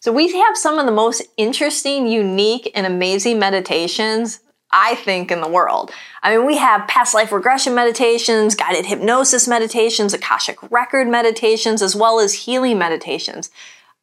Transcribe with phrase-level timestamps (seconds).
[0.00, 4.40] So we have some of the most interesting, unique, and amazing meditations
[4.70, 5.90] I think, in the world.
[6.22, 11.96] I mean, we have past life regression meditations, guided hypnosis meditations, Akashic record meditations, as
[11.96, 13.50] well as healing meditations.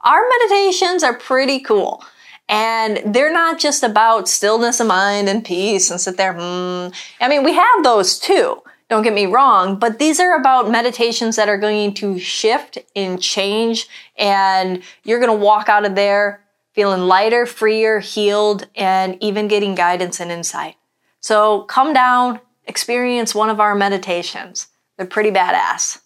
[0.02, 2.04] Our meditations are pretty cool.
[2.48, 6.90] And they're not just about stillness of mind and peace and sit there, hmm.
[7.20, 8.62] I mean, we have those too.
[8.88, 13.20] Don't get me wrong, but these are about meditations that are going to shift and
[13.20, 16.42] change, and you're going to walk out of there
[16.74, 20.76] feeling lighter, freer, healed, and even getting guidance and insight.
[21.20, 24.68] So come down, experience one of our meditations.
[24.98, 26.02] They're pretty badass.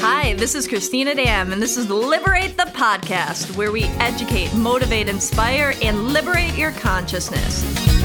[0.00, 5.08] Hi, this is Cristina Dam, and this is Liberate the Podcast, where we educate, motivate,
[5.08, 7.99] inspire, and liberate your consciousness.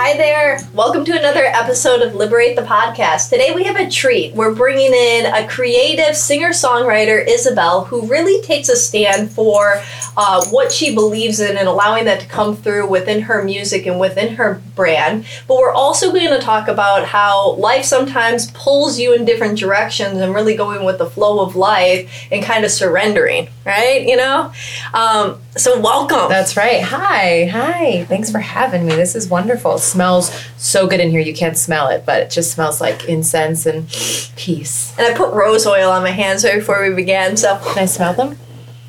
[0.00, 0.60] Hi there.
[0.74, 3.30] Welcome to another episode of Liberate the Podcast.
[3.30, 4.32] Today we have a treat.
[4.32, 9.82] We're bringing in a creative singer songwriter, Isabelle, who really takes a stand for
[10.16, 13.98] uh, what she believes in and allowing that to come through within her music and
[13.98, 15.26] within her brand.
[15.48, 20.18] But we're also going to talk about how life sometimes pulls you in different directions
[20.18, 24.06] and really going with the flow of life and kind of surrendering, right?
[24.06, 24.52] You know?
[24.94, 26.28] Um, so, welcome.
[26.28, 26.82] That's right.
[26.82, 27.46] Hi.
[27.46, 28.04] Hi.
[28.04, 28.94] Thanks for having me.
[28.94, 31.20] This is wonderful smells so good in here.
[31.20, 33.88] You can't smell it, but it just smells like incense and
[34.36, 34.96] peace.
[34.98, 37.36] And I put rose oil on my hands right before we began.
[37.36, 38.38] So can I smell them?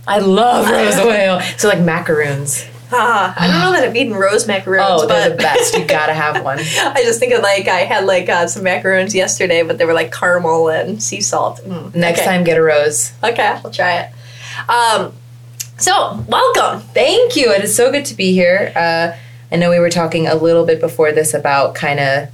[0.08, 1.42] I love rose oil.
[1.58, 2.66] So like macaroons.
[2.92, 4.84] Ah, I don't know that I've eaten rose macaroons.
[4.88, 5.78] Oh, they're the best.
[5.78, 6.58] You gotta have one.
[6.60, 9.94] I just think of like I had like uh, some macaroons yesterday, but they were
[9.94, 11.60] like caramel and sea salt.
[11.64, 11.94] Mm.
[11.94, 12.30] Next okay.
[12.30, 13.12] time, get a rose.
[13.24, 14.70] Okay, I'll try it.
[14.70, 15.14] Um,
[15.78, 16.82] so welcome.
[16.90, 17.52] Thank you.
[17.52, 18.74] It is so good to be here.
[18.76, 19.16] Uh,
[19.52, 22.30] I know we were talking a little bit before this about kind of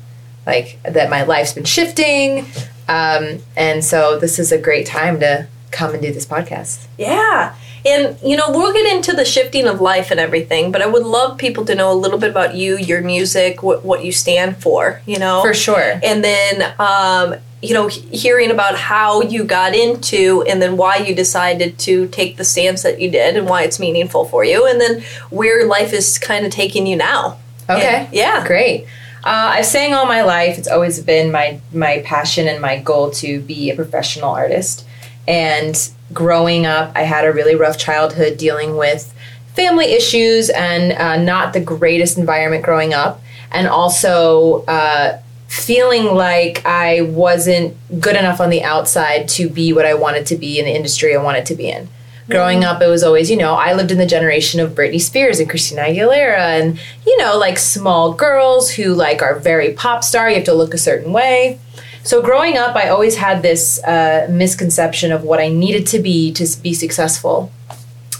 [0.46, 2.46] like that my life's been shifting.
[2.88, 6.88] Um, and so this is a great time to come and do this podcast.
[6.98, 7.56] Yeah.
[7.86, 11.06] And, you know, we'll get into the shifting of life and everything, but I would
[11.06, 14.58] love people to know a little bit about you, your music, what, what you stand
[14.58, 15.42] for, you know?
[15.44, 16.00] For sure.
[16.04, 17.36] And then, um,
[17.68, 22.38] you know, hearing about how you got into and then why you decided to take
[22.38, 25.92] the stance that you did and why it's meaningful for you, and then where life
[25.94, 27.38] is kind of taking you now.
[27.70, 28.06] Okay.
[28.06, 28.46] And, yeah.
[28.46, 28.86] Great.
[29.24, 30.58] Uh, I've sang all my life.
[30.59, 34.86] It's always been my my passion and my goal to be a professional artist.
[35.28, 35.75] And
[36.14, 39.12] growing up, I had a really rough childhood dealing with
[39.56, 43.22] family issues and uh, not the greatest environment growing up,
[43.52, 45.20] and also uh,
[45.56, 50.36] feeling like I wasn't good enough on the outside to be what I wanted to
[50.36, 51.88] be in the industry I wanted to be in.
[52.30, 52.76] Growing mm-hmm.
[52.76, 55.50] up, it was always, you know, I lived in the generation of Britney Spears and
[55.50, 60.36] Christina Aguilera and, you know, like small girls who like are very pop star, you
[60.36, 61.60] have to look a certain way.
[62.04, 66.32] So growing up, I always had this uh, misconception of what I needed to be
[66.34, 67.52] to be successful.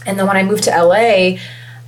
[0.04, 1.38] And then when I moved to LA,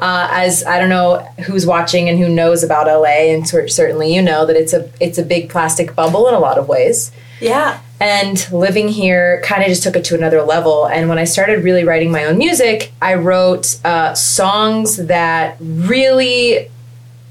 [0.01, 4.23] uh, as I don't know who's watching and who knows about LA, and certainly you
[4.23, 7.11] know that it's a it's a big plastic bubble in a lot of ways.
[7.41, 7.81] Yeah.
[8.01, 10.87] And living here kind of just took it to another level.
[10.87, 16.71] And when I started really writing my own music, I wrote uh, songs that really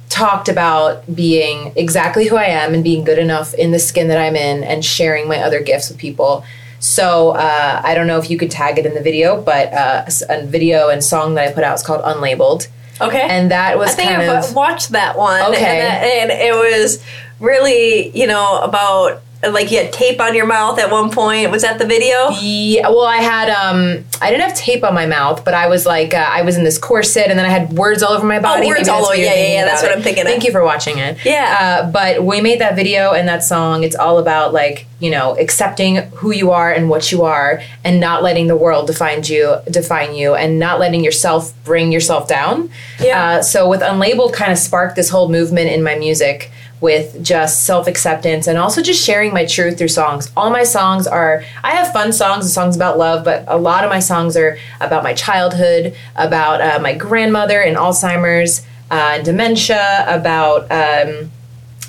[0.10, 4.18] talked about being exactly who I am and being good enough in the skin that
[4.18, 6.44] I'm in and sharing my other gifts with people
[6.80, 10.06] so uh, I don't know if you could tag it in the video, but uh,
[10.30, 12.68] a video and song that I put out is called Unlabeled.
[13.00, 13.22] Okay.
[13.22, 15.42] And that was I think kind of watched that one.
[15.54, 15.82] Okay.
[15.82, 17.04] And, and it was
[17.40, 21.52] really, you know, about like you had tape on your mouth at one point.
[21.52, 22.30] Was that the video?
[22.42, 22.90] Yeah.
[22.90, 26.14] Well, I had um, I didn't have tape on my mouth, but I was like,
[26.14, 28.66] uh, I was in this corset, and then I had words all over my body.
[28.66, 29.16] Oh, words all over.
[29.16, 29.66] Yeah, yeah, yeah.
[29.66, 30.24] That's what I'm thinking.
[30.24, 30.46] Thank of.
[30.46, 31.24] you for watching it.
[31.24, 31.58] Yeah.
[31.60, 33.84] Uh, but we made that video and that song.
[33.84, 38.00] It's all about like you know accepting who you are and what you are, and
[38.00, 42.70] not letting the world define you, define you, and not letting yourself bring yourself down.
[43.00, 43.24] Yeah.
[43.24, 47.64] Uh, so with Unlabeled, kind of sparked this whole movement in my music with just
[47.64, 50.32] self acceptance and also just sharing my truth through songs.
[50.38, 53.84] All my songs are, I have fun songs and songs about love, but a lot
[53.84, 60.06] of my songs are about my childhood, about uh, my grandmother and Alzheimer's, uh, dementia,
[60.08, 61.32] about, um,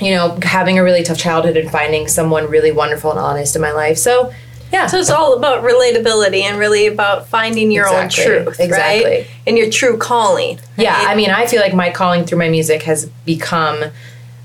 [0.00, 3.62] you know, having a really tough childhood and finding someone really wonderful and honest in
[3.62, 3.98] my life.
[3.98, 4.32] So,
[4.72, 4.86] yeah.
[4.86, 8.24] So it's all about relatability and really about finding your exactly.
[8.24, 9.04] own truth, exactly.
[9.04, 9.26] right?
[9.46, 10.56] And your true calling.
[10.56, 10.84] Right?
[10.84, 13.84] Yeah, I mean, I feel like my calling through my music has become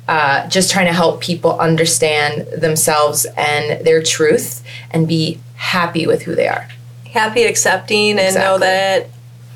[0.07, 6.23] uh, just trying to help people understand themselves and their truth and be happy with
[6.23, 6.67] who they are.
[7.05, 9.09] Happy, accepting, and know that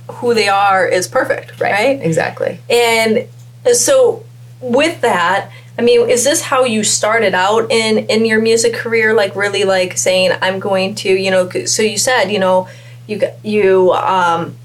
[0.10, 1.72] who they are is perfect, right?
[1.72, 2.02] right?
[2.02, 2.60] Exactly.
[2.70, 3.28] And
[3.74, 4.24] so,
[4.62, 9.14] with that, I mean, is this how you started out in in your music career?
[9.14, 11.50] Like really, like saying, "I'm going to," you know.
[11.66, 12.68] So you said, you know,
[13.06, 14.56] you you um,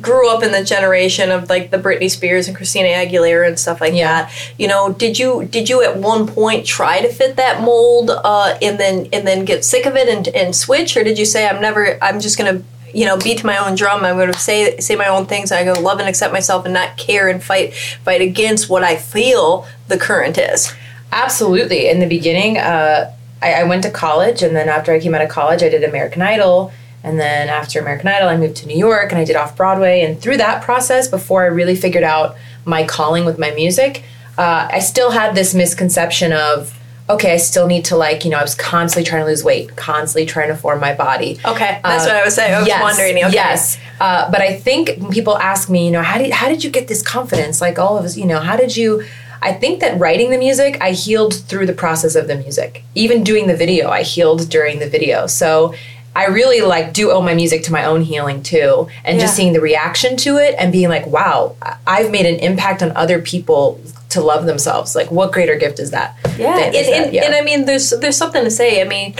[0.00, 3.80] grew up in the generation of like the Britney Spears and Christina Aguilera and stuff
[3.80, 4.22] like Yeah.
[4.22, 4.32] that.
[4.58, 8.58] You know, did you did you at one point try to fit that mold uh,
[8.62, 11.48] and then and then get sick of it and and switch, or did you say,
[11.48, 14.04] "I'm never, I'm just gonna." You know, beat my own drum.
[14.04, 15.52] I'm going to say say my own things.
[15.52, 18.96] I go love and accept myself, and not care and fight fight against what I
[18.96, 20.72] feel the current is.
[21.12, 21.88] Absolutely.
[21.88, 25.22] In the beginning, uh, I, I went to college, and then after I came out
[25.22, 26.72] of college, I did American Idol.
[27.02, 30.02] And then after American Idol, I moved to New York and I did off Broadway.
[30.02, 32.36] And through that process, before I really figured out
[32.66, 34.04] my calling with my music,
[34.36, 36.78] uh, I still had this misconception of,
[37.14, 39.76] okay, I still need to, like, you know, I was constantly trying to lose weight,
[39.76, 41.38] constantly trying to form my body.
[41.44, 42.54] Okay, that's Uh, what I was saying.
[42.54, 43.16] I was yes, wondering.
[43.24, 43.34] Okay.
[43.34, 46.64] Yes, uh, but I think when people ask me, you know, how did how did
[46.64, 47.60] you get this confidence?
[47.60, 49.04] Like all of us, you know, how did you?
[49.42, 52.84] I think that writing the music, I healed through the process of the music.
[52.94, 55.26] Even doing the video, I healed during the video.
[55.26, 55.74] So
[56.14, 59.52] I really like do owe my music to my own healing too, and just seeing
[59.52, 63.80] the reaction to it and being like, wow, I've made an impact on other people
[64.10, 64.94] to love themselves.
[64.94, 66.16] Like, what greater gift is that?
[66.36, 67.08] Yeah, and, is that?
[67.08, 68.80] and, and I mean, there's there's something to say.
[68.80, 69.14] I mean,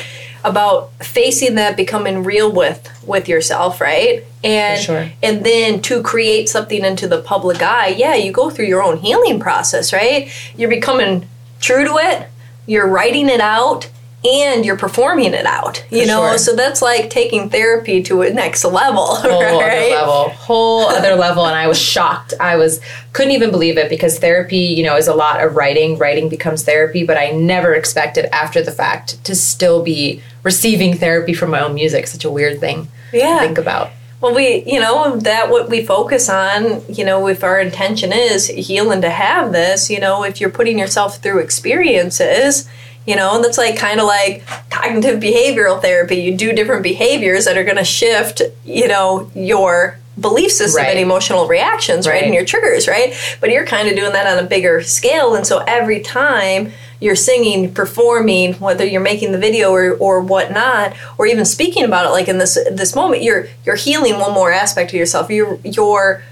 [0.44, 4.24] about facing that, becoming real with with yourself, right?
[4.42, 5.10] And sure.
[5.22, 7.88] and then to create something into the public eye.
[7.88, 10.30] Yeah, you go through your own healing process, right?
[10.56, 11.28] You're becoming
[11.60, 12.28] true to it.
[12.66, 13.90] You're writing it out.
[14.22, 16.28] And you're performing it out, you For know.
[16.28, 16.38] sure.
[16.38, 21.46] So that's like taking therapy to a next level, whole other level whole other level
[21.46, 22.80] and i was shocked i was
[23.12, 26.62] couldn't even believe it because therapy you know is a lot of writing writing becomes
[26.64, 31.60] therapy but i never expected after the fact to still be receiving therapy from my
[31.60, 33.34] own music such a weird thing Yeah.
[33.40, 33.90] to think about
[34.20, 38.48] Well, we, you know, that what we focus on, you know, if our intention is
[38.48, 42.68] healing to have this, you know, if you're putting yourself through experiences,
[43.06, 46.16] you know, and that's like kind of like cognitive behavioral therapy.
[46.16, 50.90] You do different behaviors that are going to shift, you know, your belief system Right.
[50.90, 52.14] and emotional reactions, right?
[52.14, 52.24] Right.
[52.24, 53.14] And your triggers, right?
[53.40, 55.34] But you're kind of doing that on a bigger scale.
[55.34, 60.94] And so every time you're singing, performing, whether you're making the video or, or whatnot,
[61.16, 64.52] or even speaking about it, like in this this moment, you're you're healing one more
[64.52, 65.30] aspect of yourself.
[65.30, 66.22] You're you're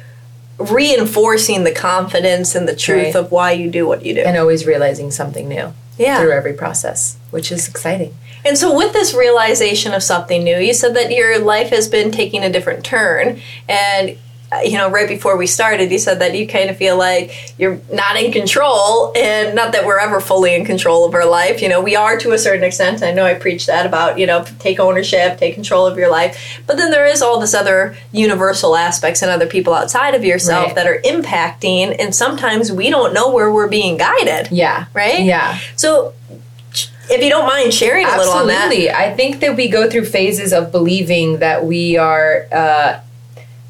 [0.58, 3.16] reinforcing the confidence and the truth Right.
[3.16, 4.20] of why you do what you do.
[4.22, 6.20] and always realizing something new Yeah.
[6.20, 8.14] through every process which is exciting
[8.44, 12.10] And so, with this realization of something new, you said that your life has been
[12.10, 13.40] taking a different turn.
[13.68, 14.16] And,
[14.64, 17.78] you know, right before we started, you said that you kind of feel like you're
[17.92, 19.12] not in control.
[19.16, 21.60] And not that we're ever fully in control of our life.
[21.60, 23.02] You know, we are to a certain extent.
[23.02, 26.62] I know I preach that about, you know, take ownership, take control of your life.
[26.66, 30.66] But then there is all this other universal aspects and other people outside of yourself
[30.68, 30.74] Right.
[30.76, 31.94] that are impacting.
[31.98, 34.50] And sometimes we don't know where we're being guided.
[34.50, 35.20] yeah Right?
[35.24, 36.14] yeah So,
[37.10, 38.66] if you don't mind sharing a little on that.
[38.66, 38.90] Absolutely.
[38.90, 43.00] I think that we go through phases of believing that we are uh,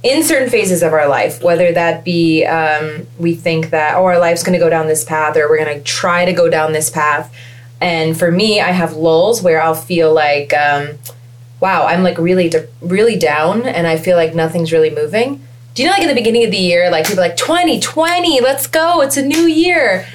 [0.02, 4.18] in certain phases of our life, whether that be um, we think that, oh, our
[4.18, 6.72] life's going to go down this path or we're going to try to go down
[6.72, 7.34] this path.
[7.80, 10.98] And for me, I have lulls where I'll feel like, um,
[11.60, 15.44] wow, I'm like really, de- really down and I feel like nothing's really moving.
[15.74, 18.66] Do you know, like in the beginning of the year, like people like 2020, let's
[18.66, 20.06] go, it's a new year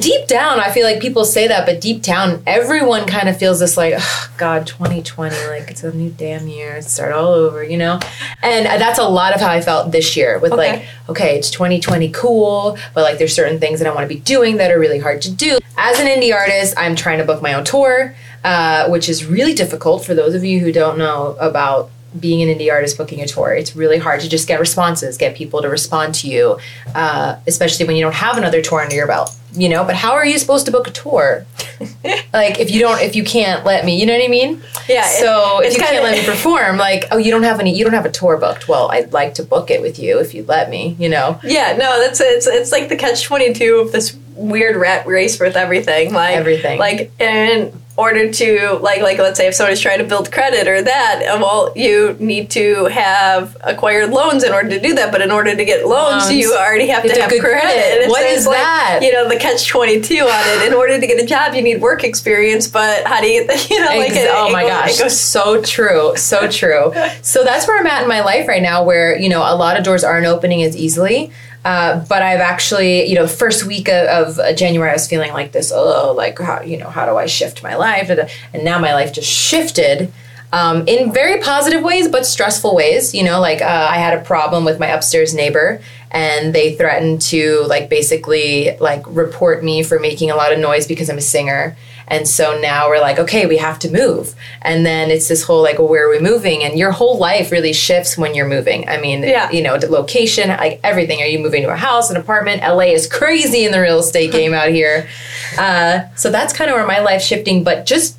[0.00, 3.60] deep down, I feel like people say that, but deep down, everyone kind of feels
[3.60, 7.76] this like, "Ugh, God, 2020, like it's a new damn year, start all over, you
[7.76, 7.98] know?
[8.42, 10.72] And that's a lot of how I felt this year with Okay.
[10.72, 14.20] like, okay, it's 2020, cool, but like there's certain things that I want to be
[14.20, 15.58] doing that are really hard to do.
[15.76, 19.54] As an indie artist, I'm trying to book my own tour, uh, which is really
[19.54, 23.26] difficult for those of you who don't know about being an indie artist booking a
[23.26, 26.56] tour it's really hard to just get responses get people to respond to you
[26.94, 30.12] uh, especially when you don't have another tour under your belt you know but how
[30.12, 31.46] are you supposed to book a tour
[32.32, 35.06] like if you don't if you can't let me you know what i mean Yeah,
[35.06, 37.74] so it- if you kinda- can't let me perform like oh you don't have any
[37.76, 40.34] you don't have a tour booked well i'd like to book it with you if
[40.34, 43.76] you'd let me you know Yeah, no, that's it's it's like the catch twenty two
[43.76, 46.12] of this weird rat race with everything.
[46.12, 46.76] Like Everything.
[46.78, 50.82] Like in order to like like let's say if somebody's trying to build credit or
[50.82, 55.12] that, uh, well, you need to have acquired loans in order to do that.
[55.12, 56.34] But in order to get loans, Loans.
[56.34, 57.72] you already have You to have have to have good credit.
[57.94, 58.08] credit.
[58.10, 58.98] What is like, that?
[59.02, 60.66] You know the catch twenty two on it.
[60.66, 62.66] In order to get a job, you need work experience.
[62.66, 65.62] But how do you you know like Ex- it, oh my gosh, it goes so
[65.62, 66.92] true, so true.
[67.22, 69.76] So that's where I'm at in my life right now, where you know a lot
[69.78, 71.30] of doors aren't opening as easily.
[71.64, 75.52] Uh, but I've actually, you know, first week of, of January, I was feeling like
[75.52, 75.72] this.
[75.74, 78.10] Oh, like how you know, how do I shift my life?
[78.52, 80.12] And now my life just shifted.
[80.54, 83.12] um, in very positive ways, but stressful ways.
[83.12, 85.80] You know, like uh, I had a problem with my upstairs neighbor,
[86.12, 90.86] and they threatened to like basically like report me for making a lot of noise
[90.86, 91.76] because I'm a singer.
[92.06, 94.34] And so now we're like, okay, we have to move.
[94.62, 96.62] And then it's this whole like, well, where are we moving?
[96.62, 98.88] And your whole life really shifts when you're moving.
[98.88, 99.50] I mean, Yeah.
[99.50, 101.20] you know, the location, like everything.
[101.22, 102.62] Are you moving to a house, an apartment?
[102.62, 105.08] LA is crazy in the real estate game out here.
[105.56, 107.62] Uh, so that's kind of where my life's shifting.
[107.62, 108.16] But just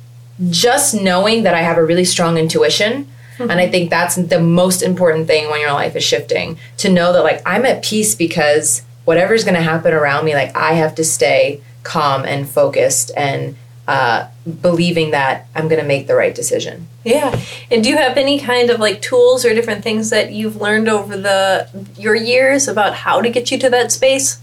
[0.48, 3.08] just knowing that I have a really strong intuition.
[3.38, 7.12] And I think that's the most important thing when your life is shifting to know
[7.12, 10.94] that, like, I'm at peace because whatever's going to happen around me, like, I have
[10.94, 13.54] to stay calm and focused and
[13.88, 14.26] uh,
[14.62, 16.88] believing that I'm going to make the right decision.
[17.04, 17.38] Yeah.
[17.70, 20.88] And do you have any kind of like tools or different things that you've learned
[20.88, 24.38] over the your years about how to get you to that space?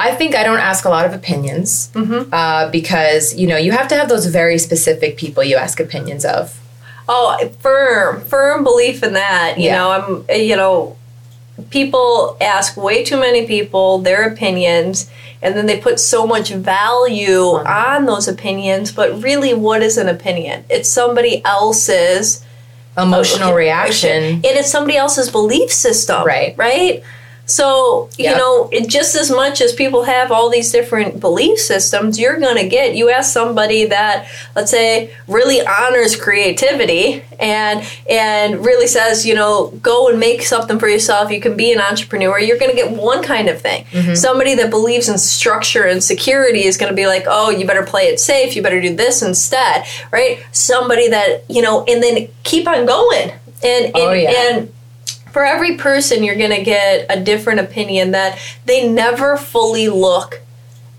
[0.00, 3.88] I think I don't ask a lot of opinions uh, because, you know, you have
[3.88, 6.56] to have those very specific people you ask opinions of.
[7.08, 9.54] Oh, firm, firm belief in that.
[9.58, 9.76] You Yeah.
[9.78, 10.96] know, I'm, you know,
[11.70, 15.10] people ask way too many people their opinions,
[15.42, 18.92] and then they put so much value on those opinions.
[18.92, 20.64] But really, what is an opinion?
[20.68, 22.44] It's somebody else's
[22.96, 24.10] Emotional reaction.
[24.10, 26.24] and it's somebody else's belief system.
[26.24, 26.56] Right.
[26.56, 27.02] Right.
[27.50, 28.36] So, you Yep.
[28.36, 32.56] know, it, just as much as people have all these different belief systems, you're going
[32.58, 39.24] to get, you ask somebody that, let's say, really honors creativity and, and really says,
[39.24, 41.30] you know, go and make something for yourself.
[41.30, 42.38] You can be an entrepreneur.
[42.38, 43.84] You're going to get one kind of thing.
[43.92, 44.14] Mm-hmm.
[44.14, 47.82] Somebody that believes in structure and security is going to be like, oh, you better
[47.86, 48.56] play it safe.
[48.56, 49.86] You better do this instead.
[50.12, 50.44] Right.
[50.52, 53.30] Somebody that, you know, and then keep on going.
[53.62, 54.30] And, and, Oh, yeah.
[54.50, 54.72] and
[55.32, 60.40] for every person you're going to get a different opinion that they never fully look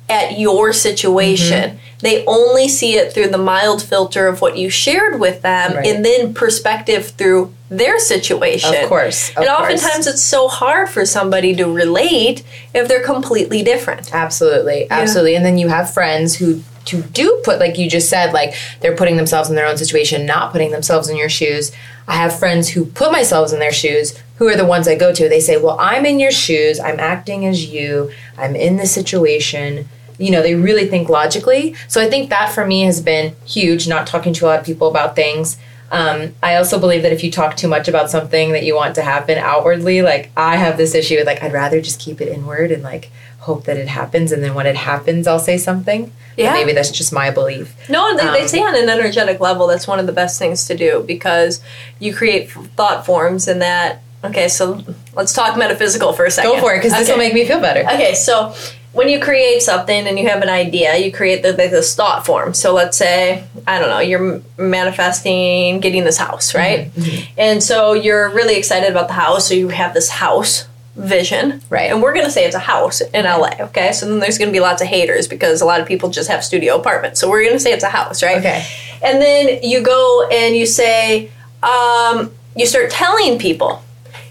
[0.10, 1.78] at your situation Mm-hmm.
[2.02, 5.86] they only see it through the mild filter of what you shared with them Right.
[5.86, 9.60] and then perspective through their situation Of course, of and course.
[9.84, 12.44] oftentimes it's so hard for somebody to relate
[12.74, 15.36] if they're completely different Absolutely, absolutely.
[15.36, 18.96] And then you have friends who to do put like you just said, like they're
[18.96, 21.72] putting themselves in their own situation, not putting themselves in your shoes.
[22.10, 25.14] I have friends who put myself in their shoes, who are the ones I go
[25.14, 25.30] to.
[25.30, 26.80] They say, "Well, I'm in your shoes.
[26.80, 28.12] I'm acting as you.
[28.38, 29.88] I'm in this situation."
[30.18, 31.76] You know, they really think logically.
[31.88, 33.88] So I think that for me has been huge.
[33.88, 35.58] Not talking to a lot of people about things.
[35.92, 38.96] Um, I also believe that if you talk too much about something that you want
[38.96, 42.28] to happen outwardly, like I have this issue with like I'd rather just keep it
[42.28, 46.12] inward and like hope that it happens, and then when it happens, I'll say something.
[46.36, 46.54] But Yeah.
[46.54, 47.74] maybe that's just my belief.
[47.90, 50.66] No, they, they Um, say on an energetic level that's one of the best things
[50.68, 51.60] to do because
[52.00, 54.02] you create thought forms and that.
[54.24, 54.82] Okay, so
[55.16, 56.52] let's talk metaphysical for a second.
[56.52, 57.82] Go for it, because this will make me feel better.
[57.82, 58.54] Okay, so
[58.92, 62.26] when you create something and you have an idea, you create the, the, this thought
[62.26, 62.54] form.
[62.54, 66.92] So let's say, I don't know, you're manifesting getting this house, right?
[66.94, 70.66] Mm-hmm, And so you're really excited about the house, so you have this house
[71.00, 71.62] vision.
[71.70, 71.90] Right.
[71.92, 73.92] And we're going to say it's a house in LA, okay?
[73.94, 76.30] So then there's going to be lots of haters because a lot of people just
[76.30, 77.20] have studio apartments.
[77.20, 78.38] So we're going to say it's a house, right?
[78.38, 78.66] Okay.
[79.02, 81.32] And then you go and you say,
[81.64, 83.84] um, you start telling people.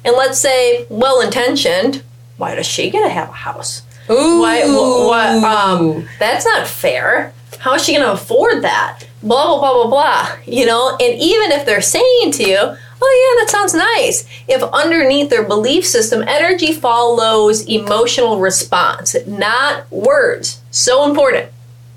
[0.05, 2.03] And let's say, well intentioned,
[2.37, 3.83] why does she get to have a house?
[4.11, 4.41] Ooh.
[4.41, 4.63] Why?
[4.63, 7.33] Um, that's not fair.
[7.59, 9.05] How is she going to afford that?
[9.23, 10.37] Blah blah blah blah blah.
[10.47, 14.63] You know, and even if they're saying to you, "Oh yeah, that sounds nice," if
[14.63, 20.61] underneath their belief system, energy follows emotional response, not words.
[20.71, 21.51] So important.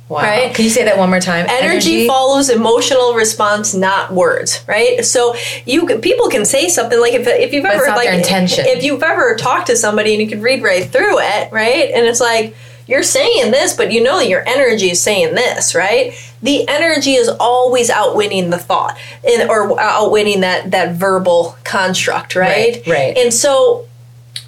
[0.10, 0.22] wow.
[0.22, 0.54] right?
[0.54, 1.46] Can you say that one more time?
[1.50, 5.06] Energy, follows emotional response, not words, right?
[5.06, 8.66] So you people can say something like if, if you've ever like intention.
[8.68, 11.92] if you've ever talked to somebody and you can read right through it, right?
[11.94, 12.56] And it's like
[12.92, 16.14] you're saying this, but you know that your energy is saying this, right?
[16.44, 22.76] The energy is always outwinning the thought, and, or outwinning that that verbal construct, right?
[22.86, 23.18] Right, right.
[23.18, 23.88] And so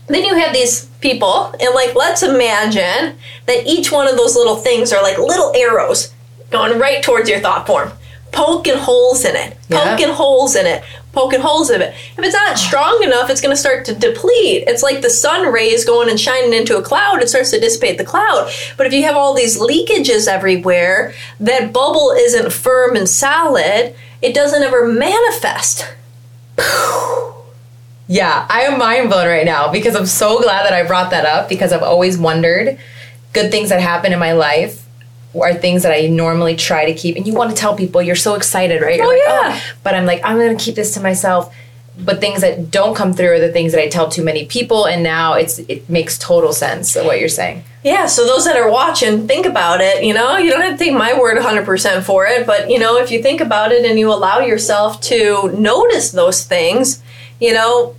[0.07, 4.57] then you have these people, and like, let's imagine that each one of those little
[4.57, 6.13] things are like little arrows
[6.51, 7.91] going right towards your thought form,
[8.33, 9.95] poking holes in it, Yeah.
[9.95, 10.83] poking holes in it,
[11.13, 11.93] poking holes in it.
[12.17, 14.65] If it's not strong enough, it's going to start to deplete.
[14.67, 17.97] It's like the sun rays going and shining into a cloud, it starts to dissipate
[17.97, 18.51] the cloud.
[18.75, 24.33] But if you have all these leakages everywhere, that bubble isn't firm and solid, it
[24.33, 25.87] doesn't ever manifest.
[28.05, 31.25] Yeah, I am mind blown right now because I'm so glad that I brought that
[31.25, 32.77] up because I've always wondered
[33.31, 34.82] good things that happen in my life
[35.41, 37.15] are things that I normally try to keep.
[37.15, 38.97] And you want to tell people you're so excited, right?
[38.97, 39.59] You're Oh, like, yeah.
[39.61, 41.53] Oh, but I'm like, I'm going to keep this to myself.
[41.95, 44.85] but things that don't come through are the things that I tell too many people,
[44.87, 47.63] and now it's it makes total sense of what you're saying.
[47.83, 50.03] Yeah, so those that are watching, think about it.
[50.03, 52.97] You know, you don't have to take my word 100% for it, but you know,
[52.97, 57.03] if you think about it and you allow yourself to notice those things,
[57.39, 57.95] you know,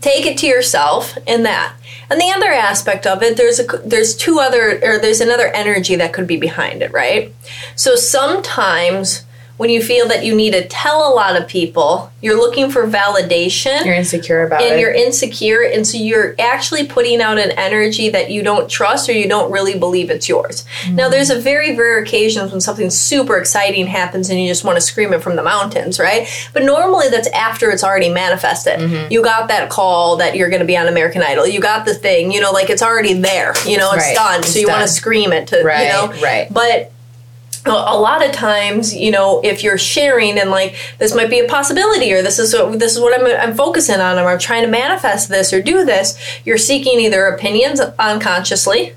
[0.00, 1.74] take it to yourself in that.
[2.12, 5.96] And the other aspect of it, there's a there's two other or there's another energy
[5.96, 7.34] that could be behind it, right?
[7.74, 9.24] So sometimes
[9.62, 12.84] when you feel that you need to tell a lot of people, you're looking for
[12.84, 13.84] validation.
[13.84, 14.72] You're insecure about and it.
[14.72, 19.08] And you're insecure, and so you're actually putting out an energy that you don't trust
[19.08, 20.64] or you don't really believe it's yours.
[20.82, 20.96] Mm-hmm.
[20.96, 24.76] Now, there's a very rare occasions when something super exciting happens and you just want
[24.78, 26.28] to scream it from the mountains, right?
[26.52, 28.80] But normally that's after it's already manifested.
[28.80, 29.12] Mm-hmm.
[29.12, 31.46] You got that call that you're going to be on American Idol.
[31.46, 33.54] You got the thing, you know, like it's already there.
[33.64, 34.16] You know, it's Right.
[34.16, 34.40] done.
[34.40, 36.52] It's so you want to scream it to, Right, you know, right.
[36.52, 36.91] But
[37.64, 41.46] a lot of times, you know, if you're sharing and like this might be a
[41.48, 44.62] possibility, or this is what, this is what I'm, I'm focusing on, or I'm trying
[44.64, 48.94] to manifest this or do this, you're seeking either opinions unconsciously,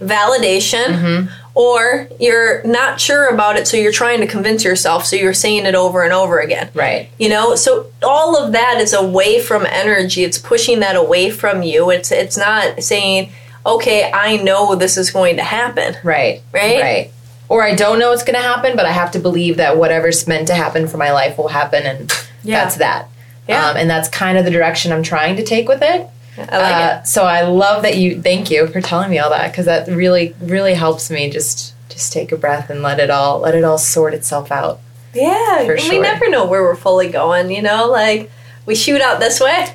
[0.00, 1.28] validation, Mm-hmm.
[1.54, 5.66] or you're not sure about it, so you're trying to convince yourself, so you're saying
[5.66, 6.70] it over and over again.
[6.74, 7.08] right.
[7.18, 10.24] You know, so all of that is away from energy.
[10.24, 11.90] It's pushing that away from you.
[11.90, 13.30] It's it's not saying,
[13.64, 15.94] okay, I know this is going to happen.
[16.02, 16.42] Right.
[16.52, 16.80] Right?
[16.80, 17.12] Right.
[17.52, 20.26] Or I don't know what's going to happen, but I have to believe that whatever's
[20.26, 22.10] meant to happen for my life will happen, and
[22.42, 22.62] Yeah.
[22.64, 23.08] that's that.
[23.46, 23.68] Yeah.
[23.68, 26.06] Um, and that's kind of the direction I'm trying to take with it.
[26.38, 28.22] I like Uh, So I love that you.
[28.22, 32.10] Thank you for telling me all that because that really, really helps me just just
[32.10, 34.80] take a breath and let it all let it all sort itself out.
[35.12, 37.50] Yeah, For and we never know where we're fully going.
[37.50, 38.30] You know, like
[38.64, 39.66] we shoot out this way,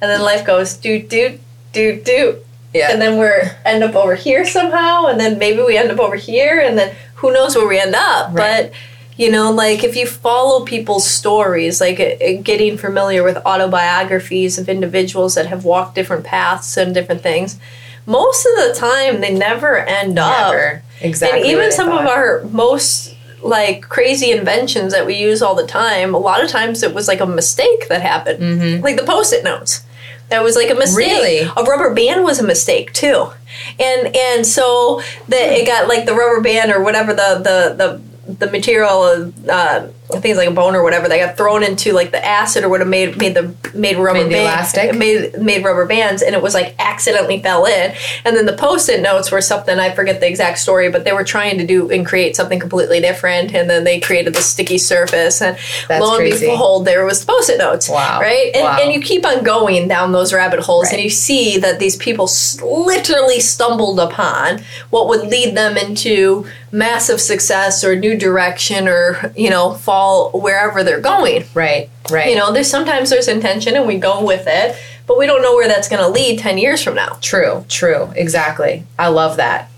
[0.00, 1.40] and then life goes do do
[1.72, 2.36] do do,
[2.72, 2.92] Yeah.
[2.92, 6.16] and then we're end up over here somehow, and then maybe we end up over
[6.16, 8.32] here, and then who knows where we end up.
[8.32, 8.70] Right.
[8.70, 8.72] But
[9.16, 14.68] you know, like if you follow people's stories, like uh, getting familiar with autobiographies of
[14.68, 17.58] individuals that have walked different paths and different things,
[18.06, 20.52] most of the time they never end up.
[20.52, 20.82] Never.
[21.02, 21.40] Exactly.
[21.40, 26.14] And even some of our most like crazy inventions that we use all the time,
[26.14, 28.82] a lot of times it was like a mistake that happened.
[28.82, 29.82] Like the post-it notes.
[30.30, 30.96] That was like a mistake.
[30.96, 31.38] Really?
[31.40, 33.30] A rubber band was a mistake too.
[33.78, 38.36] And and so that it got like the rubber band or whatever the the the
[38.46, 41.08] the material, uh, I think it's like a bone or whatever.
[41.08, 44.18] They got thrown into like the acid or would have made made the made rubber
[44.20, 44.94] Made the band- elastic?
[44.96, 47.94] made made rubber bands, and it was like accidentally fell in.
[48.24, 51.24] And then the post-it notes were something I forget the exact story, but they were
[51.24, 53.54] trying to do and create something completely different.
[53.54, 55.56] And then they created the sticky surface, and
[55.88, 56.46] That's lo and crazy.
[56.46, 57.88] behold, there was the post-it notes.
[57.88, 58.20] Wow.
[58.20, 58.78] Right, and, Wow.
[58.80, 62.28] and you keep on going down those rabbit holes, and you see that these people
[62.62, 69.50] literally stumbled upon what would lead them into massive success or new direction or you
[69.50, 69.99] know fall
[70.34, 71.88] wherever they're going Right.
[72.10, 72.28] Right.
[72.30, 75.54] you know there's sometimes there's intention and we go with it but we don't know
[75.54, 78.84] where that's going to lead 10 years from now True, true, exactly.
[78.98, 79.68] I love that.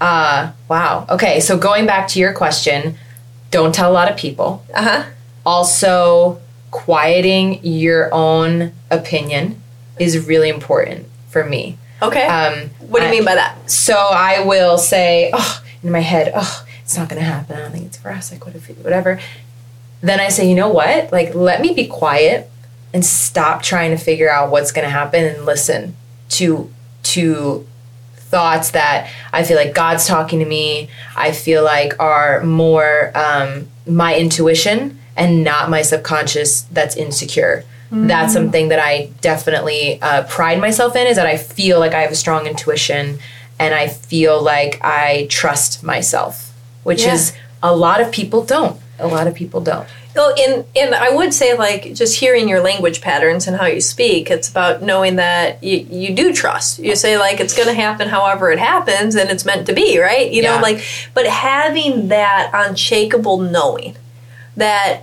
[0.00, 1.06] Uh, wow.
[1.08, 2.96] Okay, so going back to your question,
[3.50, 4.62] don't tell a lot of people.
[4.74, 5.04] uh-huh
[5.46, 9.62] Also, quieting your own opinion
[9.98, 11.78] is really important for me.
[12.02, 15.90] okay Um, what do you I- mean by that So I will say, oh, in
[15.90, 17.56] my head, oh, it's not going to happen.
[17.56, 18.30] I don't think it's for us.
[18.30, 19.18] Like, what if, whatever.
[20.02, 21.10] Then I say, you know what?
[21.12, 22.50] Like, let me be quiet
[22.92, 25.96] and stop trying to figure out what's going to happen and listen
[26.30, 26.70] to
[27.02, 27.66] to
[28.16, 30.88] thoughts that I feel like God's talking to me.
[31.16, 37.64] I feel like are more um, my intuition and not my subconscious that's insecure.
[37.92, 42.00] That's something that I definitely uh, pride myself in is that I feel like I
[42.00, 43.20] have a strong intuition
[43.60, 47.14] and I feel like I trust myself, which Yeah.
[47.14, 47.32] is
[47.62, 48.78] a lot of people don't.
[48.98, 49.86] A lot of people don't.
[50.14, 53.80] well and and i would say like just hearing your language patterns and how you
[53.80, 56.78] speak it's about knowing that you, you do trust.
[56.78, 59.98] You say like it's going to happen however it happens and it's meant to be
[59.98, 60.32] right?
[60.32, 60.82] You know like
[61.12, 63.96] but having that unshakable knowing
[64.56, 65.02] that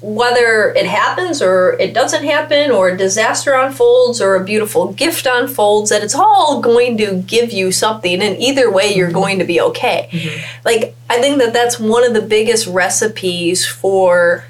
[0.00, 5.26] whether it happens or it doesn't happen or a disaster unfolds or a beautiful gift
[5.26, 8.22] unfolds that it's all going to give you something.
[8.22, 9.18] And either way you're mm-hmm.
[9.18, 10.08] going to be okay.
[10.12, 10.60] Mm-hmm.
[10.64, 14.44] Like i think that that's one of the biggest recipes for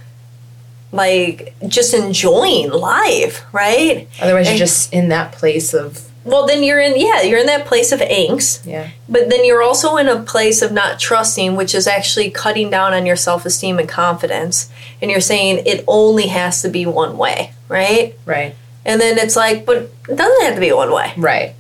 [0.91, 4.09] like just enjoying life right?
[4.21, 7.67] Otherwise, you're just in that place of well then you're in yeah you're in that
[7.67, 11.75] place of angst yeah, but then you're also in a place of not trusting, which
[11.75, 14.71] is actually cutting down on your self esteem and confidence.
[15.01, 18.15] And you're saying it only has to be one way, right?
[18.27, 21.13] right, And then it's like, but it doesn't have to be one way.
[21.17, 21.55] right.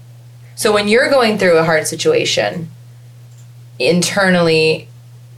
[0.57, 2.69] So when you're going through a hard situation,
[3.79, 4.89] internally,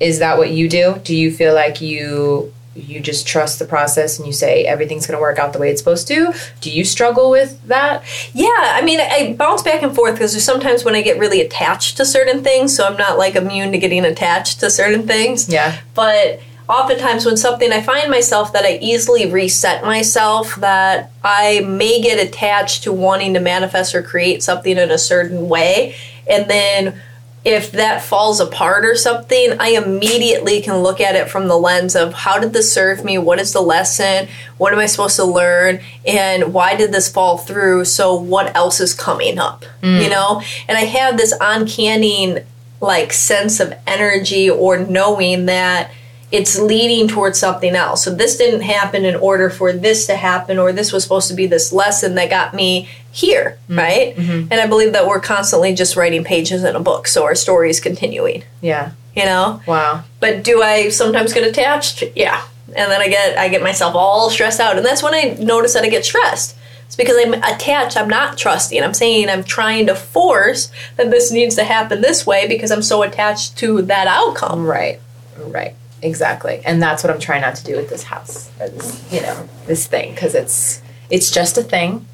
[0.00, 0.98] is that what you do?
[1.04, 5.16] Do you feel like you you just trust the process and you say everything's going
[5.16, 6.32] to work out the way it's supposed to?
[6.60, 8.04] Do you struggle with that?
[8.32, 11.40] Yeah, I mean, I bounce back and forth because there's sometimes when I get really
[11.40, 15.48] attached to certain things, so I'm not like immune to getting attached to certain things.
[15.48, 15.80] Yeah.
[15.94, 22.00] But oftentimes when something I find myself that I easily reset myself, that I may
[22.00, 25.96] get attached to wanting to manifest or create something in a certain way,
[26.28, 27.02] and then
[27.44, 31.96] if that falls apart or something, I immediately can look at it from the lens
[31.96, 33.16] of how did this serve me?
[33.16, 34.28] What is the lesson?
[34.58, 35.80] What am I supposed to learn?
[36.06, 37.86] And why did this fall through?
[37.86, 39.64] So, what else is coming up?
[39.82, 40.10] You mm.
[40.10, 40.42] know?
[40.68, 42.36] And I have this uncanny,
[42.80, 45.90] like, sense of energy or knowing that
[46.30, 48.04] it's leading towards something else.
[48.04, 51.34] So this didn't happen in order for this to happen, or this was supposed to
[51.34, 53.78] be this lesson that got me here, mm-hmm.
[53.78, 54.16] right?
[54.16, 54.52] Mm-hmm.
[54.52, 57.70] And I believe that we're constantly just writing pages in a book, so our story
[57.70, 58.92] is continuing, Yeah.
[59.16, 59.60] you know?
[59.66, 60.04] Wow.
[60.20, 62.04] But do I sometimes get attached?
[62.14, 62.42] Yeah.
[62.68, 64.76] And then I get I get myself all stressed out.
[64.76, 66.56] And that's when I notice that I get stressed.
[66.86, 68.82] It's because I'm attached, I'm not trusting.
[68.82, 72.82] I'm saying I'm trying to force that this needs to happen this way because I'm
[72.82, 74.64] so attached to that outcome.
[74.66, 75.00] Right.
[75.36, 75.74] Right.
[76.02, 76.62] Exactly.
[76.64, 78.48] And that's what I'm trying not to do with this house.
[78.58, 82.06] This, you know, this thing cuz it's it's just a thing.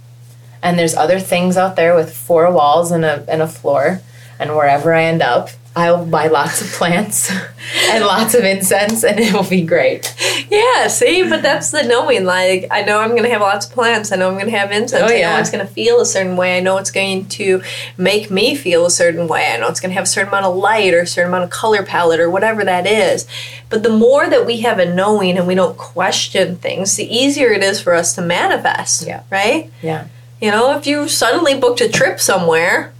[0.62, 4.00] And there's other things out there with four walls and a and a floor
[4.38, 7.30] and wherever I end up, I'll buy lots of plants
[7.90, 10.14] and lots of incense and it will be great.
[10.48, 12.24] Yeah, see, but that's the knowing.
[12.24, 14.10] Like, I know I'm going to have lots of plants.
[14.10, 15.10] I know I'm going to have incense.
[15.10, 15.30] Oh, yeah.
[15.30, 16.56] I know it's going to feel a certain way.
[16.56, 17.62] I know it's going to
[17.98, 19.52] make me feel a certain way.
[19.52, 21.44] I know it's going to have a certain amount of light or a certain amount
[21.44, 23.26] of color palette or whatever that is.
[23.68, 27.50] But the more that we have a knowing and we don't question things, the easier
[27.50, 29.06] it is for us to manifest.
[29.06, 29.24] Yeah.
[29.30, 29.70] Right?
[29.82, 30.06] Yeah.
[30.40, 32.92] You know, if you suddenly booked a trip somewhere,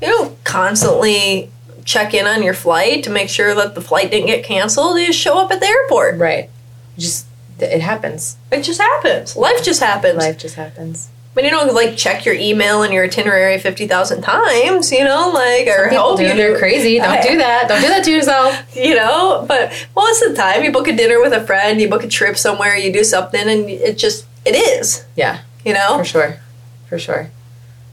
[0.00, 1.50] you don't constantly
[1.84, 4.98] check in on your flight to make sure that the flight didn't get canceled.
[4.98, 6.18] You just show up at the airport.
[6.18, 6.50] Right.
[6.98, 7.26] Just
[7.58, 8.36] it happens.
[8.52, 9.36] It just happens.
[9.36, 10.18] Life just happens.
[10.18, 11.08] Life just happens.
[11.34, 15.30] But you don't like check your email and your itinerary fifty thousand times, you know,
[15.34, 16.24] like or People hope do.
[16.26, 16.98] you They're crazy.
[16.98, 17.68] Don't do that.
[17.68, 18.76] Don't do that to yourself.
[18.76, 21.88] You know, but most of the time you book a dinner with a friend, you
[21.88, 25.04] book a trip somewhere, you do something, and it just it is.
[25.16, 25.40] Yeah.
[25.64, 25.98] You know.
[25.98, 26.40] For sure.
[26.88, 27.30] For sure.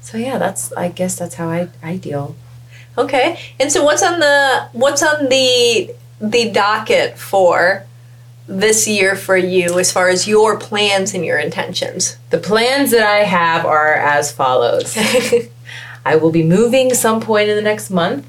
[0.02, 2.36] So yeah, that's I guess that's how I, I deal.
[2.98, 3.40] Okay.
[3.60, 7.86] And so what's on the what's on the the docket for
[8.48, 12.18] this year for you as far as your plans and your intentions?
[12.30, 14.98] The plans that I have are as follows.
[16.06, 18.28] I will be moving some point in the next month.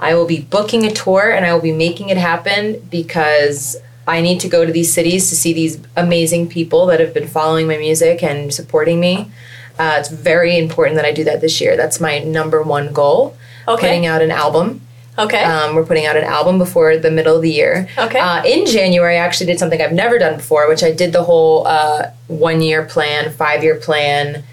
[0.00, 4.20] I will be booking a tour and I will be making it happen because I
[4.20, 7.66] need to go to these cities to see these amazing people that have been following
[7.66, 9.30] my music and supporting me.
[9.78, 11.76] Uh, it's very important that I do that this year.
[11.76, 13.36] That's my number one goal.
[13.66, 13.86] Okay.
[13.86, 14.80] Putting out an album.
[15.18, 15.42] Okay.
[15.42, 17.88] Um, we're putting out an album before the middle of the year.
[17.98, 18.18] Okay.
[18.18, 21.24] Uh, in January, I actually did something I've never done before, which I did the
[21.24, 24.44] whole uh, one year plan, five year plan.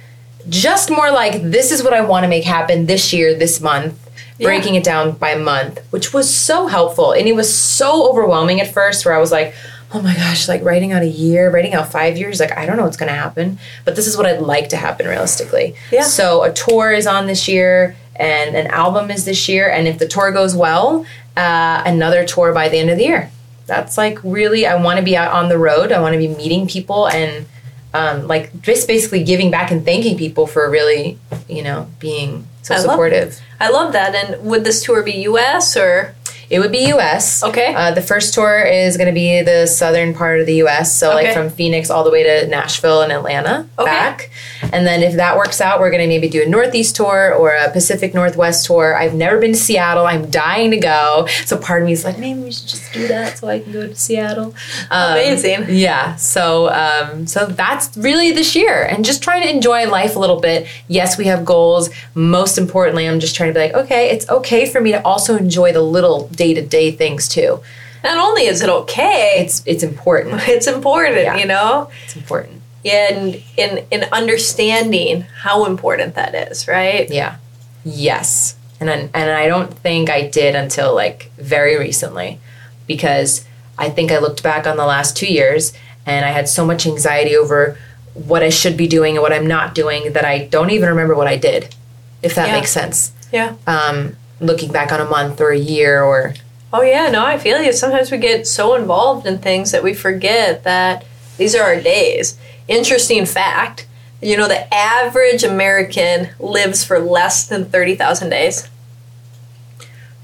[0.49, 4.09] Just more like this is what I want to make happen this year, this month,
[4.39, 7.13] breaking it down by month, which was so helpful.
[7.13, 9.55] And it was so overwhelming at first, where I was like,
[9.93, 12.77] oh my gosh, like writing out a year, writing out five years, like I don't
[12.77, 15.75] know what's going to happen, but this is what I'd like to happen realistically.
[15.91, 16.03] Yeah.
[16.03, 19.99] So a tour is on this year, and an album is this year, and if
[19.99, 21.05] the tour goes well,
[21.37, 23.31] uh, another tour by the end of the year.
[23.67, 25.91] That's like really, I want to be out on the road.
[25.91, 27.45] I want to be meeting people and
[27.93, 31.17] um, like just basically giving back and thanking people for really,
[31.49, 33.41] you know, being so I love supportive.
[33.59, 34.13] I love that.
[34.13, 36.14] And would this tour be US or
[36.49, 37.43] It would be U.S.
[37.43, 37.73] Okay.
[37.73, 40.95] Uh, the first tour is going to be the southern part of the U.S.
[40.95, 41.25] So Okay.
[41.25, 43.85] like from Phoenix all the way to Nashville and Atlanta Okay.
[43.85, 44.29] back.
[44.73, 47.53] And then if that works out, we're going to maybe do a Northeast tour or
[47.55, 48.95] a Pacific Northwest tour.
[48.95, 50.05] I've never been to Seattle.
[50.05, 51.27] I'm dying to go.
[51.45, 53.71] So part of me is like, maybe we should just do that so I can
[53.71, 54.53] go to Seattle.
[54.91, 55.65] Um, Amazing.
[55.69, 56.15] Yeah.
[56.15, 60.39] So um, so that's really this year, and just trying to enjoy life a little
[60.39, 60.67] bit.
[60.87, 61.89] Yes, we have goals.
[62.13, 65.37] Most importantly, I'm just trying to be like, okay, it's okay for me to also
[65.37, 67.61] enjoy the little day to day things too.
[68.03, 70.41] not only is it okay, It's it's important.
[70.47, 71.37] it's important, Yeah.
[71.37, 71.89] you know?
[72.05, 72.61] It's important.
[72.85, 77.09] And in in understanding how important that is, right?
[77.09, 77.37] Yeah.
[77.83, 78.55] Yes.
[78.79, 82.39] And I, and I don't think I did until like very recently
[82.87, 83.45] because
[83.77, 85.73] I think I looked back on the last 2 years
[86.05, 87.77] and I had so much anxiety over
[88.13, 91.15] what I should be doing and what I'm not doing that I don't even remember
[91.15, 91.73] what I did.
[92.21, 92.53] If that Yeah.
[92.59, 93.11] makes sense.
[93.31, 93.53] Yeah.
[93.65, 96.33] Um looking back on a month or a year or
[96.73, 97.71] Oh yeah, no, I feel you.
[97.71, 101.05] Sometimes we get so involved in things that we forget that
[101.37, 102.37] these are our days.
[102.67, 103.87] Interesting fact,
[104.21, 108.69] you know the average American lives for less than 30,000 days.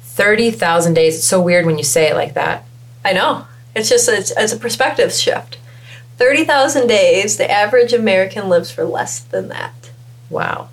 [0.01, 1.15] 30,000 days.
[1.15, 2.65] It's so weird when you say it like that.
[3.03, 3.45] I know.
[3.75, 5.57] It's just it's, it's a perspective shift.
[6.17, 7.37] Thirty thousand days.
[7.37, 9.91] The average American lives for less than that.
[10.29, 10.69] Wow.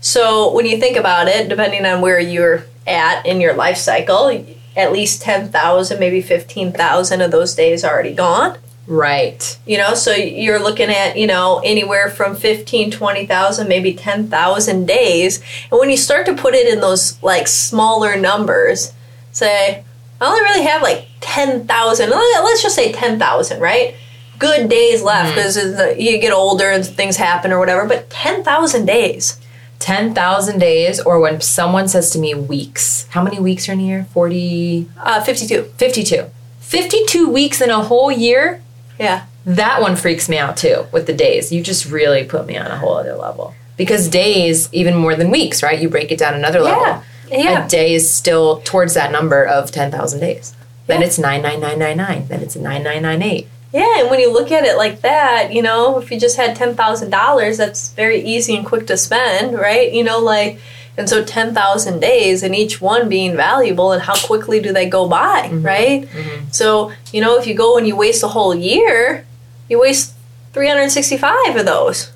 [0.00, 4.28] So when you think about it, depending on where you're at in your life cycle,
[4.76, 8.58] at least ten thousand, maybe fifteen thousand of those days are already gone.
[8.90, 9.56] Right.
[9.66, 15.40] You know, so you're looking at, you know, anywhere from 15, 20,000, maybe 10,000 days.
[15.70, 18.92] And when you start to put it in those like smaller numbers,
[19.30, 19.84] say,
[20.20, 23.94] I only really have like 10,000, let's just say 10,000, right?
[24.40, 25.56] Good days left because
[25.96, 29.40] you get older and things happen or whatever, but 10,000 days.
[29.78, 33.82] 10,000 days, or when someone says to me weeks, how many weeks are in a
[33.82, 34.06] year?
[34.12, 35.70] 40, Uh, 52.
[35.78, 36.24] 52.
[36.60, 38.60] 52 weeks in a whole year?
[39.00, 39.24] Yeah.
[39.46, 41.50] That one freaks me out too with the days.
[41.50, 43.54] You just really put me on a whole other level.
[43.76, 45.80] Because days, even more than weeks, right?
[45.80, 46.82] You break it down another level.
[46.82, 47.02] Yeah.
[47.30, 47.64] yeah.
[47.66, 50.54] A day is still towards that number of 10,000 days.
[50.86, 51.06] Then Yeah.
[51.06, 52.28] it's 99999.
[52.28, 53.48] Then it's 9998.
[53.72, 56.56] Yeah, and when you look at it like that, you know, if you just had
[56.56, 59.92] ten thousand dollars, that's very easy and quick to spend, right?
[59.92, 60.58] You know, like,
[61.00, 64.88] and so ten thousand days, and each one being valuable, and how quickly do they
[64.88, 65.66] go by, mm-hmm.
[65.66, 66.02] right?
[66.06, 66.50] Mm-hmm.
[66.52, 69.24] So you know, if you go and you waste a whole year,
[69.68, 70.14] you waste
[70.52, 72.12] three hundred sixty-five of those.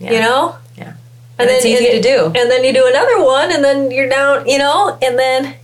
[0.00, 0.12] Yeah.
[0.12, 0.42] You know,
[0.76, 0.94] Yeah.
[1.38, 2.24] And it's easy and, to do.
[2.26, 5.54] And then you do another one, and then you're down, you know, and then,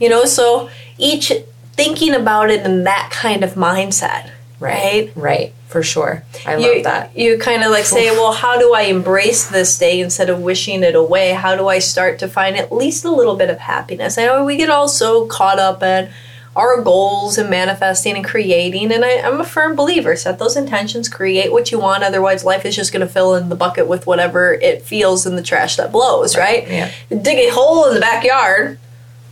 [0.00, 1.32] you know, so each
[1.72, 5.12] thinking about it in that kind of mindset, right?
[5.14, 5.54] Right.
[5.68, 6.24] For sure.
[6.46, 7.16] I love you, that.
[7.16, 10.82] You kind of like say, well, how do I embrace this day instead of wishing
[10.82, 11.30] it away?
[11.34, 14.16] How do I start to find at least a little bit of happiness?
[14.16, 16.08] I know we get all so caught up in
[16.56, 20.16] our goals and manifesting and creating, and I, I'm a firm believer.
[20.16, 22.02] Set those intentions, create what you want.
[22.02, 25.36] Otherwise, life is just going to fill in the bucket with whatever it feels in
[25.36, 26.66] the trash that blows, right?
[26.66, 26.90] Yeah.
[27.10, 28.78] Dig a hole in the backyard.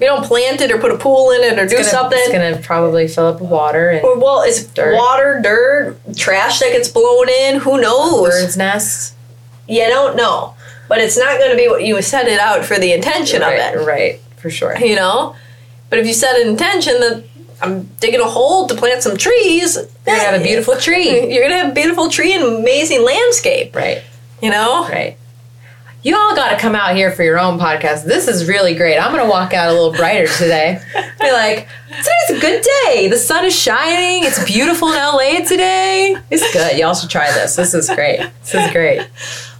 [0.01, 2.33] You don't plant it or put a pool in it or do gonna- something, It's
[2.33, 4.95] going to probably fill up with water and or well, it's Dirt.
[4.95, 7.61] water, dirt, trash that gets blown in.
[7.61, 8.29] Who knows?
[8.29, 9.15] bird's nests.
[9.69, 10.55] You don't know,
[10.89, 13.75] but it's not going to be what you set it out for the intention right,
[13.75, 13.85] of it.
[13.87, 14.21] Right.
[14.37, 14.77] For sure.
[14.79, 15.35] You know,
[15.91, 17.25] but if you set an intention that
[17.63, 20.77] I'm digging a hole to plant some trees, You're going to have a eh, beautiful
[20.77, 21.33] tree.
[21.35, 23.75] You're gonna have a beautiful tree and amazing landscape.
[23.75, 24.03] Right.
[24.43, 25.17] You know, Right.
[26.07, 28.05] You all got to come out here for your own podcast.
[28.05, 28.97] This is really great.
[28.97, 30.81] I'm going to walk out a little brighter today.
[31.21, 33.09] Be like, today's a good day.
[33.09, 34.23] The sun is shining.
[34.23, 36.17] It's beautiful in LA today.
[36.31, 36.79] It's good.
[36.79, 37.57] Y'all should try this.
[37.57, 38.21] This is great.
[38.43, 39.09] This is great.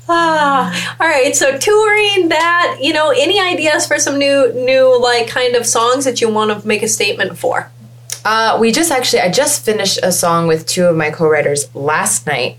[0.09, 1.35] Ah, all right.
[1.35, 6.05] So touring that, you know, any ideas for some new, new like kind of songs
[6.05, 7.73] that you want to make a statement for?
[8.25, 12.25] Uh, we just actually, I just finished a song with two of my co-writers last
[12.25, 12.57] night,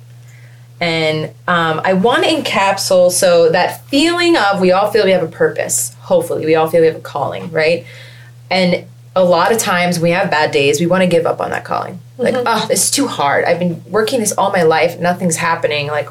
[0.79, 5.23] and um, I want to encapsulate so that feeling of we all feel we have
[5.23, 5.93] a purpose.
[6.01, 7.85] Hopefully, we all feel we have a calling, right?
[8.49, 8.85] And
[9.15, 10.79] a lot of times we have bad days.
[10.79, 11.99] We want to give up on that calling.
[12.17, 13.45] Like, oh, it's too hard.
[13.45, 14.99] I've been working this all my life.
[14.99, 15.87] Nothing's happening.
[15.87, 16.09] Like,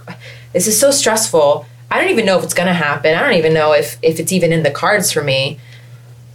[0.52, 1.66] this is so stressful.
[1.90, 3.14] I don't even know if it's going to happen.
[3.14, 5.59] I don't even know if if it's even in the cards for me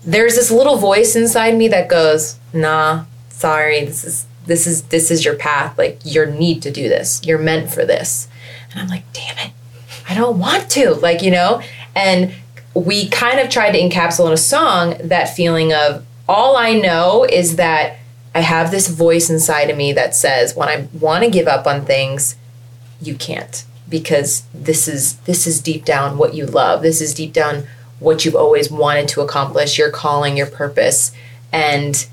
[0.04, 3.86] there's this little voice inside me that goes, "Nah, sorry.
[3.86, 5.77] This is this is this is your path.
[5.77, 7.21] Like you need to do this.
[7.23, 8.27] You're meant for this."
[8.71, 9.51] And I'm like, "Damn it.
[10.10, 11.62] I don't want to." Like, you know?
[11.95, 12.34] And
[12.73, 17.25] we kind of tried to encapsulate in a song that feeling of all I know
[17.25, 17.97] is that
[18.34, 21.67] I have this voice inside of me that says when I want to give up
[21.67, 22.38] on things,
[23.01, 26.82] you can't because this is this is deep down what you love.
[26.82, 27.67] This is deep down
[27.99, 31.12] what you've always wanted to accomplish, your calling, your purpose.
[31.51, 32.08] And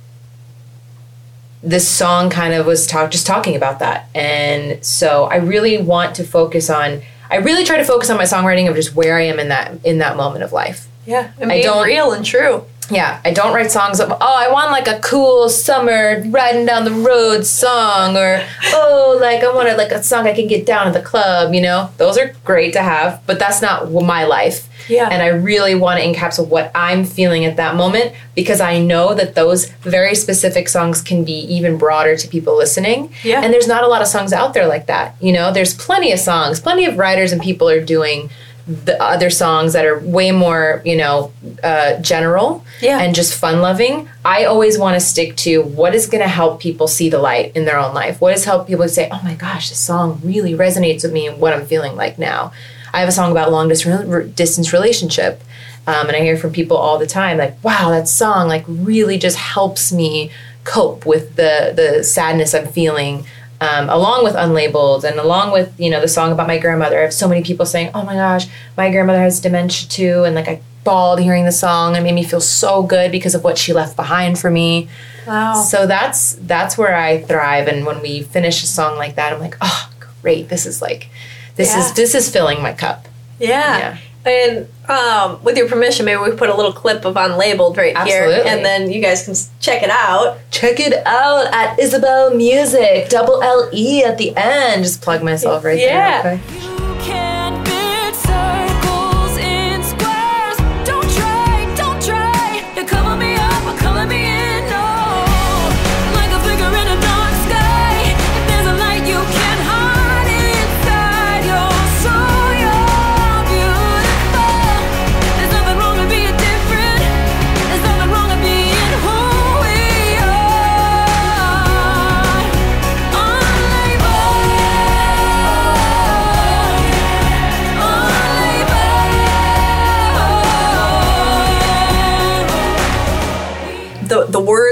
[1.62, 4.08] this song kind of was talk just talking about that.
[4.14, 8.24] And so I really want to focus on I really try to focus on my
[8.24, 10.86] songwriting of just where I am in that in that moment of life.
[11.06, 12.64] Yeah, and I being don't- real and true.
[12.90, 16.85] Yeah, I don't write songs of, oh, I want like a cool summer riding down
[16.85, 20.87] the road song, or oh, like I want like a song I can get down
[20.87, 21.90] at the club, you know?
[21.98, 24.68] Those are great to have, but that's not my life.
[24.88, 25.09] Yeah.
[25.11, 29.14] And I really want to encapsulate what I'm feeling at that moment because I know
[29.14, 33.12] that those very specific songs can be even broader to people listening.
[33.22, 33.42] Yeah.
[33.42, 35.14] And there's not a lot of songs out there like that.
[35.20, 38.31] You know, there's plenty of songs, plenty of writers and people are doing
[38.68, 41.33] the other songs that are way more, you know,
[41.64, 43.00] uh, general Yeah.
[43.00, 44.09] and just fun loving.
[44.26, 47.52] I always want to stick to what is going to help people see the light
[47.54, 48.20] in their own life.
[48.20, 51.38] What is help people say, "Oh my gosh, this song really resonates with me and
[51.40, 52.52] what I'm feeling like now."
[52.92, 55.40] I have a song about long distance relationship,
[55.87, 59.16] um, and I hear from people all the time like, "Wow, that song like really
[59.16, 60.31] just helps me
[60.64, 63.24] cope with the the sadness I'm feeling."
[63.60, 67.02] Um, along with unlabeled and along with you know the song about my grandmother i
[67.02, 70.46] have so many people saying oh my gosh my grandmother has dementia too and like
[70.46, 73.72] i bawled hearing the song and made me feel so good because of what she
[73.72, 74.88] left behind for me
[75.26, 75.54] Wow.
[75.60, 77.66] So that's that's where I thrive.
[77.68, 79.90] And when we finish a song like that, I'm like, oh,
[80.22, 80.48] great!
[80.48, 81.10] This is like,
[81.56, 81.80] this Yeah.
[81.80, 83.06] is this is filling my cup.
[83.38, 83.98] Yeah.
[84.24, 88.42] And um, with your permission, maybe we put a little clip of Unlabeled right here,
[88.46, 90.38] and then you guys can check it out.
[90.51, 94.85] Check it out at Isabelle Music, double L E at the end.
[94.85, 96.22] Just plug myself right Yeah.
[96.22, 96.35] there.
[96.35, 96.77] Okay.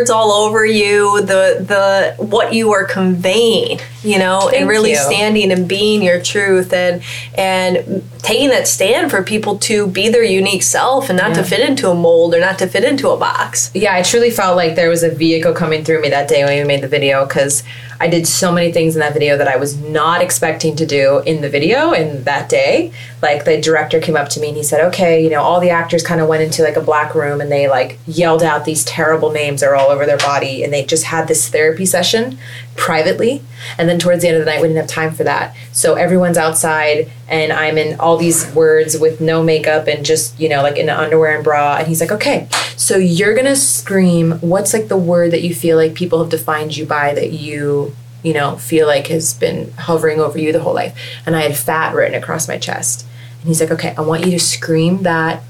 [0.07, 4.91] Words all over you, the the what you are conveying, you know, Thank and really
[4.91, 4.97] you.
[4.97, 7.03] standing and being your truth and
[7.37, 11.61] and taking that stand for people to be their unique self and not to fit
[11.69, 13.71] into a mold or not to fit into a box.
[13.75, 16.59] yeah, I truly felt like there was a vehicle coming through me that day when
[16.59, 17.63] we made the video because
[17.99, 21.21] I did so many things in that video that I was not expecting to do
[21.21, 22.93] in the video in that day.
[23.23, 25.71] Like the director came up to me and he said, "Okay, you know, all the
[25.71, 28.85] actors kind of went into like a black room and they like yelled out these
[28.85, 32.39] terrible names that are all over their body and they just had this therapy session
[32.77, 33.43] privately.
[33.79, 35.57] And then towards the end of the night, we didn't have time for that.
[35.77, 40.49] So everyone's outside and I'm in all these words with no makeup and just, you
[40.49, 41.77] know, like in an underwear and bra.
[41.77, 44.39] And he's like, okay, so you're going to scream.
[44.41, 47.95] What's like the word that you feel like people have defined you by that you,
[48.23, 50.99] you know, feel like has been hovering over you the whole life?
[51.27, 53.07] And I had fat written across my chest.
[53.41, 55.43] And he's like, okay, I want you to scream that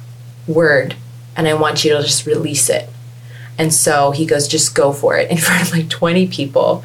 [0.48, 0.96] word
[1.36, 2.90] and I want you to just release it.
[3.58, 6.82] And so he goes, just go for it in front of like 20 people.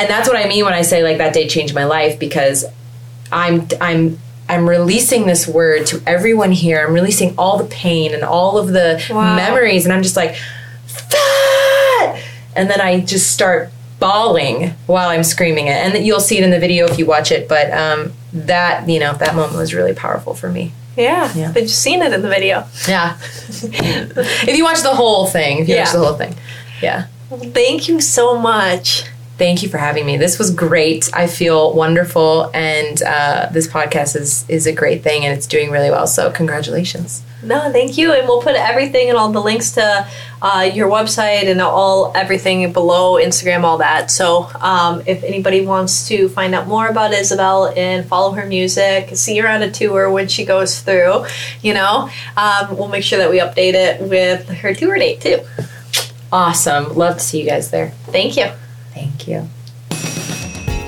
[0.00, 2.64] And that's what I mean when I say like that day changed my life because
[3.30, 6.84] I'm I'm I'm releasing this word to everyone here.
[6.86, 9.36] I'm releasing all the pain and all of the Wow.
[9.36, 10.34] memories and I'm just like
[10.86, 12.20] fat
[12.56, 15.76] and then I just start bawling while I'm screaming it.
[15.76, 18.98] And you'll see it in the video if you watch it, but um that, you
[19.00, 20.72] know, that moment was really powerful for me.
[20.96, 21.50] Yeah, Yeah.
[21.52, 22.64] they've seen it in the video.
[22.88, 23.16] Yeah.
[23.62, 26.34] if you watch the whole thing, if you watch the whole thing.
[26.82, 27.06] Yeah.
[27.30, 29.04] Thank you so much.
[29.40, 30.18] Thank you for having me.
[30.18, 31.08] This was great.
[31.14, 35.70] I feel wonderful, and uh, this podcast is is a great thing, and it's doing
[35.70, 36.06] really well.
[36.06, 37.22] So congratulations.
[37.42, 40.06] No, thank you, and we'll put everything and all the links to
[40.42, 44.10] uh, your website and all everything below Instagram, all that.
[44.10, 49.16] So, um, if anybody wants to find out more about Isabelle and follow her music,
[49.16, 51.24] see her on a tour when she goes through,
[51.62, 55.38] you know, um, we'll make sure that we update it with her tour date too.
[56.30, 56.94] Awesome.
[56.94, 57.92] Love to see you guys there.
[58.12, 58.50] Thank you.
[58.94, 59.48] Thank you.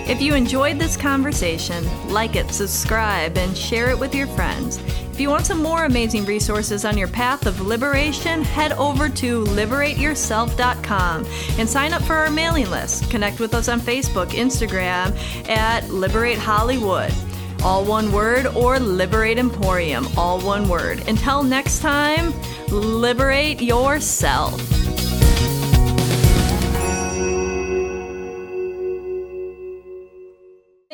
[0.09, 4.79] If you enjoyed this conversation, like it, subscribe, and share it with your friends.
[5.13, 9.45] If you want some more amazing resources on your path of liberation, head over to
[9.45, 11.27] liberateyourself.com
[11.59, 13.11] and sign up for our mailing list.
[13.11, 15.17] Connect with us on Facebook, Instagram
[15.49, 17.13] at Liberate Hollywood.
[17.63, 21.07] All one word, or Liberate Emporium, all one word.
[21.09, 22.35] Until next time,
[22.69, 24.82] liberate yourself.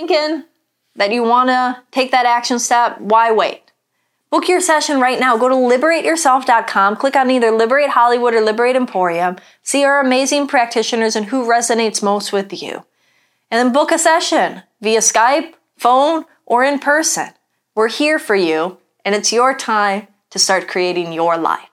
[0.09, 0.45] Thinking
[0.97, 3.73] that you want to take that action step, why wait?
[4.31, 5.37] Book your session right now.
[5.37, 11.15] Go to liberateyourself.com, click on either Liberate Hollywood or Liberate Emporium, see our amazing practitioners
[11.15, 12.87] and who resonates most with you.
[13.51, 17.29] And then book a session via Skype, phone, or in person.
[17.75, 21.68] We're here for you, and it's your time to start creating your life.